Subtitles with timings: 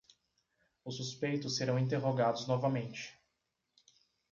[0.83, 3.15] Os suspeitos serão interrogados novamente